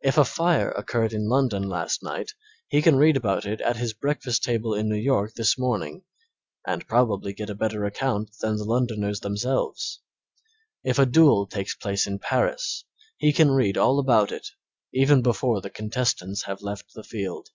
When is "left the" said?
16.62-17.04